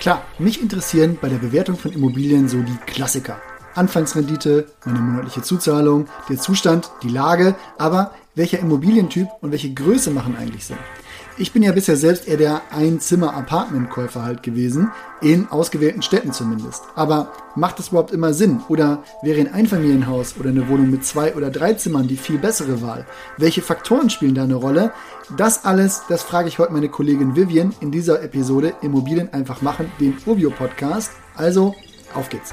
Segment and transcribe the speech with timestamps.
[0.00, 3.40] Klar, mich interessieren bei der Bewertung von Immobilien so die Klassiker.
[3.74, 10.36] Anfangsrendite, meine monatliche Zuzahlung, der Zustand, die Lage, aber welcher Immobilientyp und welche Größe machen
[10.36, 10.78] eigentlich Sinn?
[11.40, 14.90] Ich bin ja bisher selbst eher der Einzimmer-Apartment-Käufer halt gewesen,
[15.20, 16.82] in ausgewählten Städten zumindest.
[16.96, 18.60] Aber macht das überhaupt immer Sinn?
[18.68, 22.82] Oder wäre ein Einfamilienhaus oder eine Wohnung mit zwei oder drei Zimmern die viel bessere
[22.82, 23.06] Wahl?
[23.36, 24.90] Welche Faktoren spielen da eine Rolle?
[25.36, 29.92] Das alles, das frage ich heute meine Kollegin Vivian in dieser Episode Immobilien einfach machen,
[30.00, 31.12] dem Urbio Podcast.
[31.36, 31.76] Also,
[32.14, 32.52] auf geht's.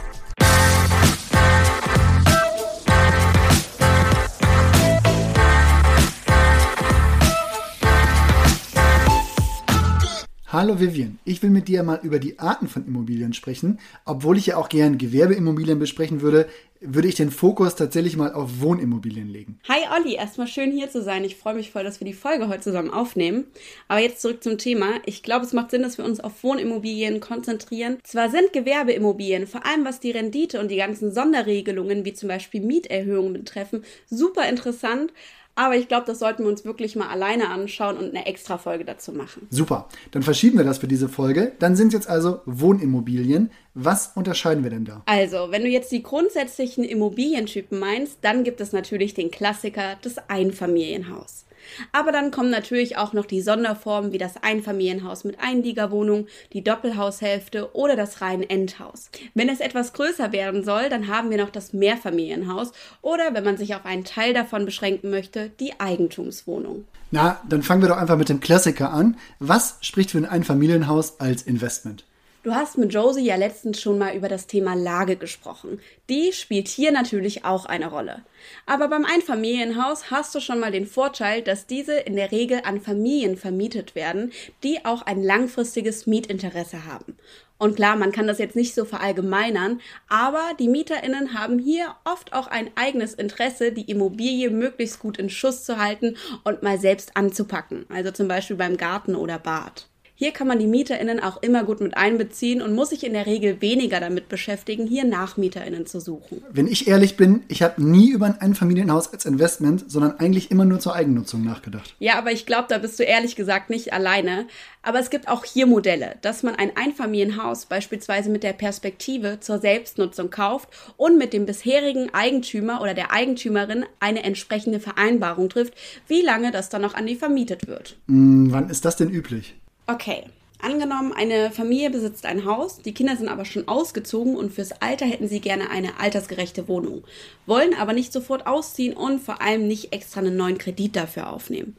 [10.56, 13.78] Hallo Vivian, ich will mit dir mal über die Arten von Immobilien sprechen.
[14.06, 16.48] Obwohl ich ja auch gern Gewerbeimmobilien besprechen würde,
[16.80, 19.60] würde ich den Fokus tatsächlich mal auf Wohnimmobilien legen.
[19.68, 21.26] Hi Olli, erstmal schön hier zu sein.
[21.26, 23.48] Ich freue mich voll, dass wir die Folge heute zusammen aufnehmen.
[23.90, 24.92] Aber jetzt zurück zum Thema.
[25.06, 27.98] Ich glaube, es macht Sinn, dass wir uns auf Wohnimmobilien konzentrieren.
[28.04, 32.62] Zwar sind Gewerbeimmobilien, vor allem was die Rendite und die ganzen Sonderregelungen, wie zum Beispiel
[32.62, 35.12] Mieterhöhungen betreffen, super interessant.
[35.56, 38.84] Aber ich glaube, das sollten wir uns wirklich mal alleine anschauen und eine extra Folge
[38.84, 39.48] dazu machen.
[39.50, 41.54] Super, dann verschieben wir das für diese Folge.
[41.60, 43.52] Dann sind es jetzt also Wohnimmobilien.
[43.74, 45.02] Was unterscheiden wir denn da?
[45.06, 50.18] Also, wenn du jetzt die grundsätzlichen Immobilientypen meinst, dann gibt es natürlich den Klassiker, das
[50.30, 51.46] Einfamilienhaus.
[51.92, 57.76] Aber dann kommen natürlich auch noch die Sonderformen wie das Einfamilienhaus mit Einliegerwohnung, die Doppelhaushälfte
[57.76, 59.10] oder das reine Endhaus.
[59.34, 63.58] Wenn es etwas größer werden soll, dann haben wir noch das Mehrfamilienhaus oder wenn man
[63.58, 66.86] sich auf einen Teil davon beschränken möchte, die Eigentumswohnung.
[67.12, 69.18] Na, dann fangen wir doch einfach mit dem Klassiker an.
[69.40, 72.04] Was spricht für ein Einfamilienhaus als Investment?
[72.46, 75.80] Du hast mit Josie ja letztens schon mal über das Thema Lage gesprochen.
[76.10, 78.22] Die spielt hier natürlich auch eine Rolle.
[78.68, 82.82] Aber beim Einfamilienhaus hast du schon mal den Vorteil, dass diese in der Regel an
[82.82, 87.18] Familien vermietet werden, die auch ein langfristiges Mietinteresse haben.
[87.58, 92.34] Und klar, man kann das jetzt nicht so verallgemeinern, aber die MieterInnen haben hier oft
[92.34, 97.18] auch ein eigenes Interesse, die Immobilie möglichst gut in Schuss zu halten und mal selbst
[97.18, 97.88] anzupacken.
[97.90, 99.88] Also zum Beispiel beim Garten oder Bad.
[100.18, 103.26] Hier kann man die MieterInnen auch immer gut mit einbeziehen und muss sich in der
[103.26, 106.42] Regel weniger damit beschäftigen, hier NachmieterInnen zu suchen.
[106.52, 110.64] Wenn ich ehrlich bin, ich habe nie über ein Einfamilienhaus als Investment, sondern eigentlich immer
[110.64, 111.96] nur zur Eigennutzung nachgedacht.
[112.00, 114.48] Ja, aber ich glaube, da bist du ehrlich gesagt nicht alleine.
[114.84, 119.60] Aber es gibt auch hier Modelle, dass man ein Einfamilienhaus beispielsweise mit der Perspektive zur
[119.60, 125.74] Selbstnutzung kauft und mit dem bisherigen Eigentümer oder der Eigentümerin eine entsprechende Vereinbarung trifft,
[126.08, 127.98] wie lange das dann noch an die vermietet wird.
[128.08, 129.56] Hm, wann ist das denn üblich?
[129.88, 130.24] Okay.
[130.60, 135.06] Angenommen, eine Familie besitzt ein Haus, die Kinder sind aber schon ausgezogen und fürs Alter
[135.06, 137.04] hätten sie gerne eine altersgerechte Wohnung,
[137.46, 141.76] wollen aber nicht sofort ausziehen und vor allem nicht extra einen neuen Kredit dafür aufnehmen.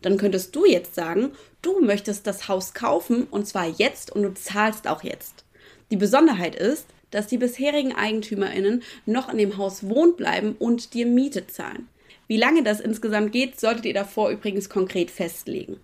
[0.00, 4.32] Dann könntest du jetzt sagen, du möchtest das Haus kaufen und zwar jetzt und du
[4.32, 5.44] zahlst auch jetzt.
[5.90, 11.04] Die Besonderheit ist, dass die bisherigen EigentümerInnen noch in dem Haus wohnen bleiben und dir
[11.04, 11.88] Miete zahlen.
[12.28, 15.78] Wie lange das insgesamt geht, solltet ihr davor übrigens konkret festlegen.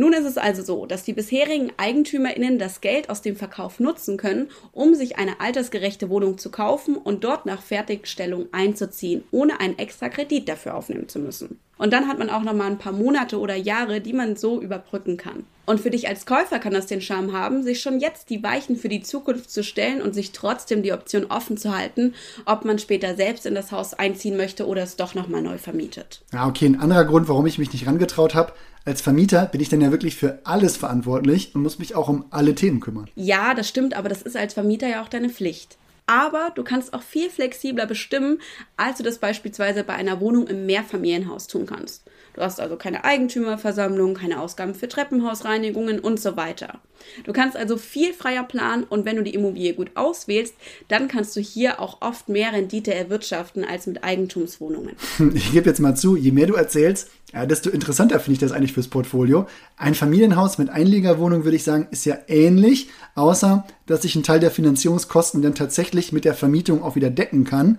[0.00, 4.16] Nun ist es also so, dass die bisherigen EigentümerInnen das Geld aus dem Verkauf nutzen
[4.16, 9.78] können, um sich eine altersgerechte Wohnung zu kaufen und dort nach Fertigstellung einzuziehen, ohne einen
[9.78, 11.58] extra Kredit dafür aufnehmen zu müssen.
[11.76, 14.60] Und dann hat man auch noch mal ein paar Monate oder Jahre, die man so
[14.60, 15.44] überbrücken kann.
[15.66, 18.76] Und für dich als Käufer kann das den Charme haben, sich schon jetzt die Weichen
[18.76, 22.78] für die Zukunft zu stellen und sich trotzdem die Option offen zu halten, ob man
[22.78, 26.22] später selbst in das Haus einziehen möchte oder es doch noch mal neu vermietet.
[26.32, 28.52] Ja, okay, ein anderer Grund, warum ich mich nicht rangetraut habe,
[28.84, 32.24] als Vermieter bin ich dann ja wirklich für alles verantwortlich und muss mich auch um
[32.30, 33.08] alle Themen kümmern.
[33.14, 35.76] Ja, das stimmt, aber das ist als Vermieter ja auch deine Pflicht.
[36.06, 38.40] Aber du kannst auch viel flexibler bestimmen,
[38.76, 42.02] als du das beispielsweise bei einer Wohnung im Mehrfamilienhaus tun kannst.
[42.34, 46.80] Du hast also keine Eigentümerversammlung, keine Ausgaben für Treppenhausreinigungen und so weiter.
[47.24, 50.54] Du kannst also viel freier planen und wenn du die Immobilie gut auswählst,
[50.88, 54.96] dann kannst du hier auch oft mehr Rendite erwirtschaften als mit Eigentumswohnungen.
[55.34, 58.52] Ich gebe jetzt mal zu, je mehr du erzählst, ja, desto interessanter finde ich das
[58.52, 59.46] eigentlich fürs Portfolio.
[59.76, 64.40] Ein Familienhaus mit Einliegerwohnung, würde ich sagen, ist ja ähnlich, außer dass ich einen Teil
[64.40, 67.78] der Finanzierungskosten dann tatsächlich mit der Vermietung auch wieder decken kann.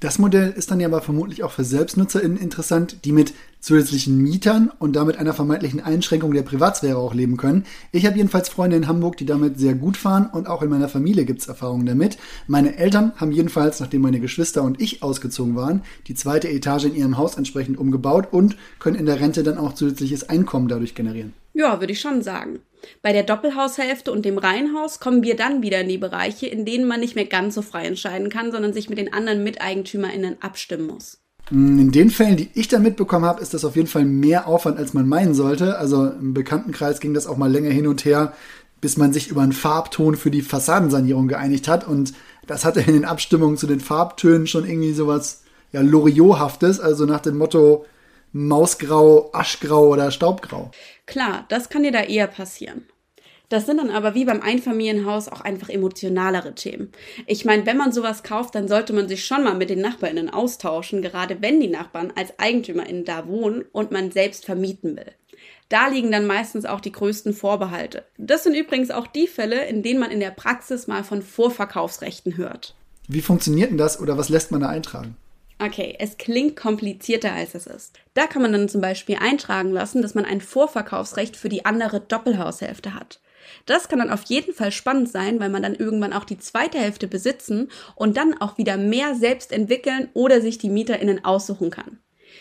[0.00, 4.70] Das Modell ist dann ja aber vermutlich auch für SelbstnutzerInnen interessant, die mit zusätzlichen Mietern
[4.78, 7.64] und damit einer vermeintlichen Einschränkung der Privatsphäre auch leben können.
[7.92, 10.88] Ich habe jedenfalls Freunde in Hamburg, die damit sehr gut fahren und auch in meiner
[10.88, 12.18] Familie gibt es Erfahrungen damit.
[12.46, 16.94] Meine Eltern haben jedenfalls, nachdem meine Geschwister und ich ausgezogen waren, die zweite Etage in
[16.94, 21.32] ihrem Haus entsprechend umgebaut und können in der Rente dann auch zusätzliches Einkommen dadurch generieren.
[21.54, 22.60] Ja, würde ich schon sagen.
[23.02, 26.86] Bei der Doppelhaushälfte und dem Reihenhaus kommen wir dann wieder in die Bereiche, in denen
[26.86, 30.86] man nicht mehr ganz so frei entscheiden kann, sondern sich mit den anderen MiteigentümerInnen abstimmen
[30.86, 31.18] muss.
[31.50, 34.46] Mm, in den Fällen, die ich da mitbekommen habe, ist das auf jeden Fall mehr
[34.46, 35.78] Aufwand, als man meinen sollte.
[35.78, 38.32] Also im Bekanntenkreis ging das auch mal länger hin und her,
[38.80, 41.86] bis man sich über einen Farbton für die Fassadensanierung geeinigt hat.
[41.86, 42.12] Und
[42.46, 45.42] das hatte in den Abstimmungen zu den Farbtönen schon irgendwie sowas
[45.72, 47.84] ja, Loriot-haftes, also nach dem Motto
[48.32, 50.70] Mausgrau, Aschgrau oder Staubgrau.
[51.06, 52.84] Klar, das kann dir da eher passieren.
[53.48, 56.92] Das sind dann aber wie beim Einfamilienhaus auch einfach emotionalere Themen.
[57.26, 60.28] Ich meine, wenn man sowas kauft, dann sollte man sich schon mal mit den NachbarInnen
[60.28, 65.12] austauschen, gerade wenn die Nachbarn als EigentümerInnen da wohnen und man selbst vermieten will.
[65.70, 68.04] Da liegen dann meistens auch die größten Vorbehalte.
[68.16, 72.36] Das sind übrigens auch die Fälle, in denen man in der Praxis mal von Vorverkaufsrechten
[72.36, 72.74] hört.
[73.06, 75.16] Wie funktioniert denn das oder was lässt man da eintragen?
[75.58, 77.98] Okay, es klingt komplizierter als es ist.
[78.14, 82.00] Da kann man dann zum Beispiel eintragen lassen, dass man ein Vorverkaufsrecht für die andere
[82.00, 83.20] Doppelhaushälfte hat.
[83.66, 86.78] Das kann dann auf jeden Fall spannend sein, weil man dann irgendwann auch die zweite
[86.78, 91.98] Hälfte besitzen und dann auch wieder mehr selbst entwickeln oder sich die MieterInnen aussuchen kann.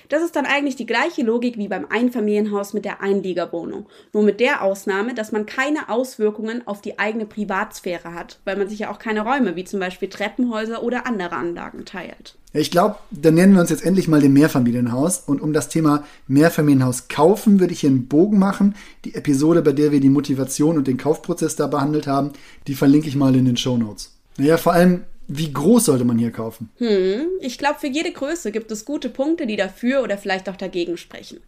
[0.10, 3.88] Das ist dann eigentlich die gleiche Logik wie beim Einfamilienhaus mit der Einliegerwohnung.
[4.14, 8.70] Nur mit der Ausnahme, dass man keine Auswirkungen auf die eigene Privatsphäre hat, weil man
[8.70, 12.36] sich ja auch keine Räume wie zum Beispiel Treppenhäuser oder andere Anlagen teilt.
[12.54, 15.20] Ich glaube, dann nennen wir uns jetzt endlich mal dem Mehrfamilienhaus.
[15.20, 18.76] Und um das Thema Mehrfamilienhaus kaufen, würde ich hier einen Bogen machen.
[19.06, 22.32] Die Episode, bei der wir die Motivation und den Kaufprozess da behandelt haben,
[22.68, 24.14] die verlinke ich mal in den Show Notes.
[24.38, 26.70] Naja, vor allem wie groß sollte man hier kaufen?
[26.78, 30.56] Hm, ich glaube, für jede Größe gibt es gute Punkte, die dafür oder vielleicht auch
[30.56, 31.40] dagegen sprechen.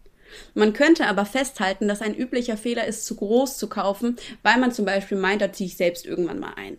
[0.53, 4.71] Man könnte aber festhalten, dass ein üblicher Fehler ist, zu groß zu kaufen, weil man
[4.71, 6.77] zum Beispiel meint, da ziehe ich selbst irgendwann mal ein.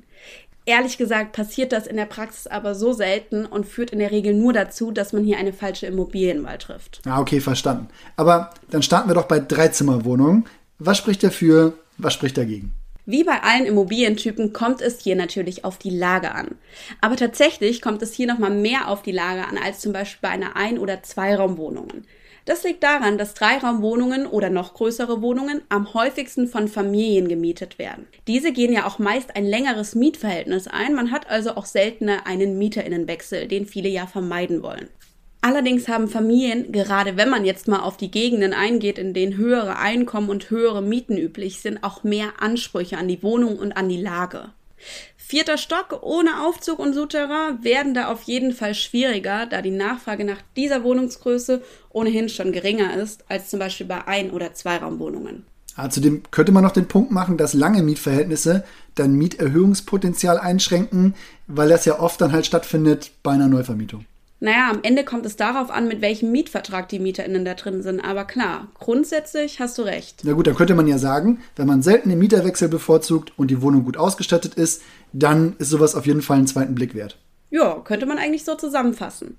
[0.67, 4.35] Ehrlich gesagt passiert das in der Praxis aber so selten und führt in der Regel
[4.35, 7.01] nur dazu, dass man hier eine falsche Immobilienwahl trifft.
[7.07, 7.89] Ah, okay, verstanden.
[8.17, 10.45] Aber dann starten wir doch bei Dreizimmerwohnungen.
[10.79, 12.73] Was spricht dafür, was spricht dagegen?
[13.07, 16.57] Wie bei allen Immobilientypen kommt es hier natürlich auf die Lage an.
[17.01, 20.35] Aber tatsächlich kommt es hier nochmal mehr auf die Lage an als zum Beispiel bei
[20.35, 22.07] einer Ein- oder Zweiraumwohnungen.
[22.47, 28.07] Das liegt daran, dass Dreiraumwohnungen oder noch größere Wohnungen am häufigsten von Familien gemietet werden.
[28.27, 32.59] Diese gehen ja auch meist ein längeres Mietverhältnis ein, man hat also auch seltener einen
[32.59, 34.89] Mieterinnenwechsel, den viele ja vermeiden wollen.
[35.43, 39.79] Allerdings haben Familien, gerade wenn man jetzt mal auf die Gegenden eingeht, in denen höhere
[39.79, 44.01] Einkommen und höhere Mieten üblich sind, auch mehr Ansprüche an die Wohnung und an die
[44.01, 44.51] Lage.
[45.17, 50.25] Vierter Stock ohne Aufzug und Souterrain werden da auf jeden Fall schwieriger, da die Nachfrage
[50.25, 55.47] nach dieser Wohnungsgröße ohnehin schon geringer ist als zum Beispiel bei Ein- oder Zweiraumwohnungen.
[55.89, 58.65] Zudem könnte man noch den Punkt machen, dass lange Mietverhältnisse
[58.97, 61.15] dann Mieterhöhungspotenzial einschränken,
[61.47, 64.05] weil das ja oft dann halt stattfindet bei einer Neuvermietung.
[64.43, 68.01] Naja, am Ende kommt es darauf an, mit welchem Mietvertrag die MieterInnen da drin sind.
[68.01, 70.23] Aber klar, grundsätzlich hast du recht.
[70.25, 73.61] Na gut, dann könnte man ja sagen, wenn man selten den Mieterwechsel bevorzugt und die
[73.61, 74.83] Wohnung gut ausgestattet ist,
[75.13, 77.19] dann ist sowas auf jeden Fall einen zweiten Blick wert.
[77.51, 79.37] Ja, könnte man eigentlich so zusammenfassen.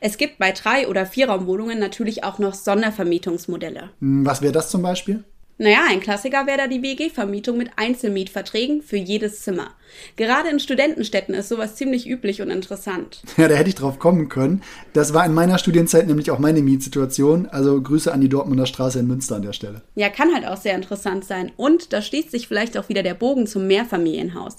[0.00, 3.90] Es gibt bei Drei- oder Vierraumwohnungen natürlich auch noch Sondervermietungsmodelle.
[4.00, 5.24] Hm, was wäre das zum Beispiel?
[5.62, 9.70] Naja, ein Klassiker wäre da die WG-Vermietung mit Einzelmietverträgen für jedes Zimmer.
[10.16, 13.22] Gerade in Studentenstädten ist sowas ziemlich üblich und interessant.
[13.36, 14.62] Ja, da hätte ich drauf kommen können.
[14.92, 17.46] Das war in meiner Studienzeit nämlich auch meine Mietsituation.
[17.46, 19.82] Also Grüße an die Dortmunder Straße in Münster an der Stelle.
[19.94, 21.52] Ja, kann halt auch sehr interessant sein.
[21.56, 24.56] Und da schließt sich vielleicht auch wieder der Bogen zum Mehrfamilienhaus.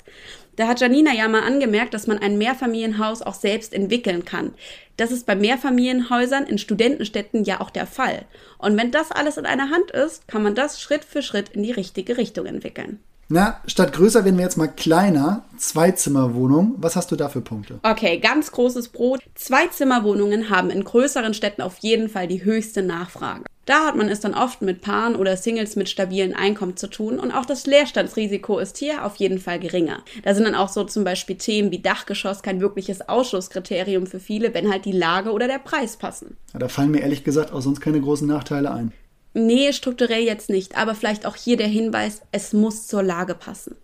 [0.55, 4.53] Da hat Janina ja mal angemerkt, dass man ein Mehrfamilienhaus auch selbst entwickeln kann.
[4.97, 8.25] Das ist bei Mehrfamilienhäusern in Studentenstädten ja auch der Fall.
[8.59, 11.63] Und wenn das alles in einer Hand ist, kann man das Schritt für Schritt in
[11.63, 13.00] die richtige Richtung entwickeln.
[13.29, 15.43] Na, statt größer werden wir jetzt mal kleiner.
[15.57, 16.75] Zweizimmerwohnung.
[16.77, 17.80] Was hast du da für Punkte?
[17.83, 19.21] Okay, ganz großes Brot.
[19.35, 23.44] Zweizimmerwohnungen haben in größeren Städten auf jeden Fall die höchste Nachfrage.
[23.65, 27.18] Da hat man es dann oft mit Paaren oder Singles mit stabilen Einkommen zu tun
[27.18, 30.03] und auch das Leerstandsrisiko ist hier auf jeden Fall geringer.
[30.23, 34.53] Da sind dann auch so zum Beispiel Themen wie Dachgeschoss kein wirkliches Ausschlusskriterium für viele,
[34.53, 36.35] wenn halt die Lage oder der Preis passen.
[36.51, 38.92] Ja, da fallen mir ehrlich gesagt auch sonst keine großen Nachteile ein.
[39.33, 43.75] Nee, strukturell jetzt nicht, aber vielleicht auch hier der Hinweis, es muss zur Lage passen.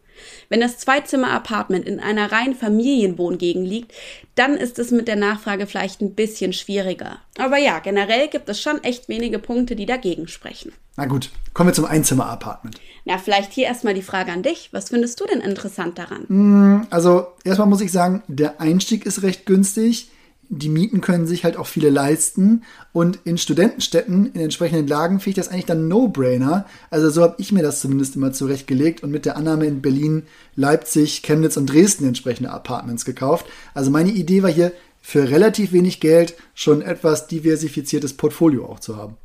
[0.50, 3.94] Wenn das Zweizimmer-Apartment in einer reinen Familienwohngegend liegt,
[4.36, 7.20] dann ist es mit der Nachfrage vielleicht ein bisschen schwieriger.
[7.38, 10.74] Aber ja, generell gibt es schon echt wenige Punkte, die dagegen sprechen.
[10.98, 12.80] Na gut, kommen wir zum Einzimmer-Apartment.
[13.06, 14.70] Na, vielleicht hier erstmal die Frage an dich.
[14.74, 16.88] Was findest du denn interessant daran?
[16.90, 20.10] Also, erstmal muss ich sagen, der Einstieg ist recht günstig
[20.50, 22.64] die Mieten können sich halt auch viele leisten.
[22.92, 26.66] Und in Studentenstädten, in entsprechenden Lagen, finde ich das eigentlich dann No-Brainer.
[26.90, 30.24] Also so habe ich mir das zumindest immer zurechtgelegt und mit der Annahme in Berlin,
[30.56, 33.46] Leipzig, Chemnitz und Dresden entsprechende Apartments gekauft.
[33.74, 38.98] Also meine Idee war hier, für relativ wenig Geld schon etwas diversifiziertes Portfolio auch zu
[38.98, 39.16] haben.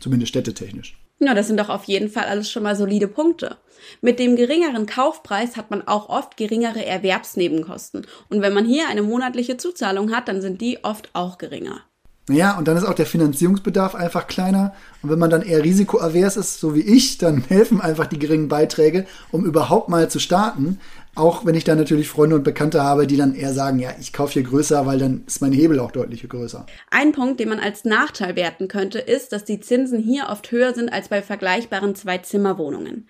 [0.00, 0.99] Zumindest städtetechnisch.
[1.22, 3.58] Ja, das sind doch auf jeden Fall alles schon mal solide Punkte.
[4.00, 8.06] Mit dem geringeren Kaufpreis hat man auch oft geringere Erwerbsnebenkosten.
[8.30, 11.82] Und wenn man hier eine monatliche Zuzahlung hat, dann sind die oft auch geringer.
[12.28, 14.72] Naja, und dann ist auch der Finanzierungsbedarf einfach kleiner.
[15.02, 18.48] Und wenn man dann eher risikoavers ist, so wie ich, dann helfen einfach die geringen
[18.48, 20.78] Beiträge, um überhaupt mal zu starten.
[21.16, 24.12] Auch wenn ich dann natürlich Freunde und Bekannte habe, die dann eher sagen, ja, ich
[24.12, 26.66] kaufe hier größer, weil dann ist mein Hebel auch deutlich größer.
[26.90, 30.72] Ein Punkt, den man als Nachteil werten könnte, ist, dass die Zinsen hier oft höher
[30.72, 33.08] sind als bei vergleichbaren Zwei-Zimmer-Wohnungen.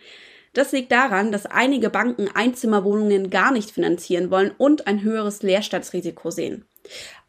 [0.54, 6.30] Das liegt daran, dass einige Banken Einzimmerwohnungen gar nicht finanzieren wollen und ein höheres Leerstandsrisiko
[6.30, 6.64] sehen.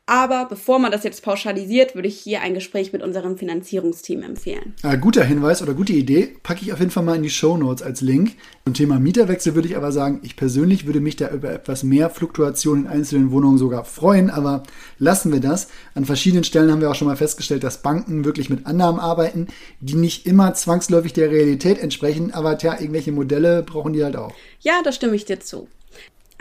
[0.08, 4.74] Aber bevor man das jetzt pauschalisiert, würde ich hier ein Gespräch mit unserem Finanzierungsteam empfehlen.
[4.84, 7.55] Äh, guter Hinweis oder gute Idee, packe ich auf jeden Fall mal in die Show
[7.55, 8.36] Notes als Link.
[8.65, 12.10] Zum Thema Mieterwechsel würde ich aber sagen, ich persönlich würde mich da über etwas mehr
[12.10, 14.63] Fluktuation in einzelnen Wohnungen sogar freuen, aber
[14.98, 15.70] lassen wir das.
[15.93, 19.48] An verschiedenen Stellen haben wir auch schon mal festgestellt, dass Banken wirklich mit Annahmen arbeiten,
[19.79, 24.34] die nicht immer zwangsläufig der Realität entsprechen, aber tja, irgendwelche Modelle brauchen die halt auch.
[24.60, 25.67] Ja, da stimme ich dir zu.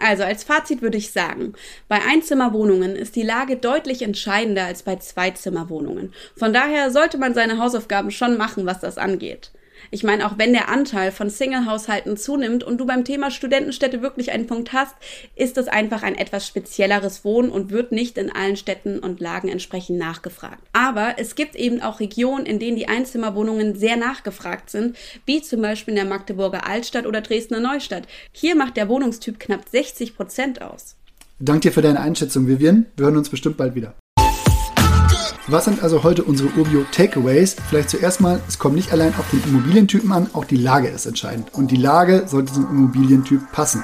[0.00, 1.52] Also als Fazit würde ich sagen,
[1.86, 6.14] bei Einzimmerwohnungen ist die Lage deutlich entscheidender als bei Zweizimmerwohnungen.
[6.34, 9.52] Von daher sollte man seine Hausaufgaben schon machen, was das angeht.
[9.92, 14.30] Ich meine, auch wenn der Anteil von Single-Haushalten zunimmt und du beim Thema Studentenstädte wirklich
[14.30, 14.94] einen Punkt hast,
[15.34, 19.48] ist es einfach ein etwas spezielleres Wohnen und wird nicht in allen Städten und Lagen
[19.48, 20.62] entsprechend nachgefragt.
[20.72, 25.60] Aber es gibt eben auch Regionen, in denen die Einzimmerwohnungen sehr nachgefragt sind, wie zum
[25.60, 28.06] Beispiel in der Magdeburger Altstadt oder Dresdner Neustadt.
[28.32, 30.96] Hier macht der Wohnungstyp knapp 60 Prozent aus.
[31.40, 32.86] Danke dir für deine Einschätzung, Vivian.
[32.96, 33.94] Wir hören uns bestimmt bald wieder.
[35.52, 37.56] Was sind also heute unsere Urbio Takeaways?
[37.68, 41.06] Vielleicht zuerst mal, es kommt nicht allein auf den Immobilientypen an, auch die Lage ist
[41.06, 41.52] entscheidend.
[41.54, 43.82] Und die Lage sollte zum Immobilientyp passen.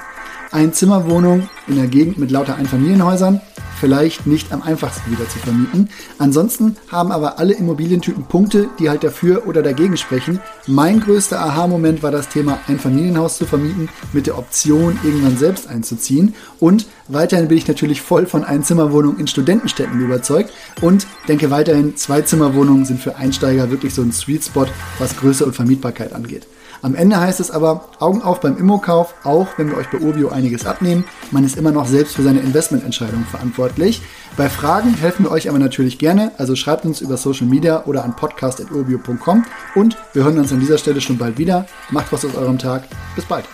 [0.57, 3.43] Einzimmerwohnung in der Gegend mit lauter Einfamilienhäusern
[3.79, 5.91] vielleicht nicht am einfachsten wieder zu vermieten.
[6.19, 10.41] Ansonsten haben aber alle Immobilientypen Punkte, die halt dafür oder dagegen sprechen.
[10.67, 15.69] Mein größter Aha-Moment war das Thema ein Familienhaus zu vermieten mit der Option, irgendwann selbst
[15.69, 16.35] einzuziehen.
[16.59, 22.87] Und weiterhin bin ich natürlich voll von Einzimmerwohnungen in Studentenstädten überzeugt und denke weiterhin, Zweizimmerwohnungen
[22.87, 24.67] sind für Einsteiger wirklich so ein Sweet Spot,
[24.99, 26.47] was Größe und Vermietbarkeit angeht.
[26.83, 30.29] Am Ende heißt es aber, Augen auf beim Immokauf, auch wenn wir euch bei Urbio
[30.29, 31.05] einiges abnehmen.
[31.31, 34.03] Man ist immer noch selbst für seine Investmententscheidung verantwortlich.
[34.37, 38.05] Bei Fragen helfen wir euch aber natürlich gerne, also schreibt uns über Social Media oder
[38.05, 41.67] an podcast.urbio.com und wir hören uns an dieser Stelle schon bald wieder.
[41.91, 42.85] Macht was aus eurem Tag.
[43.15, 43.47] Bis bald.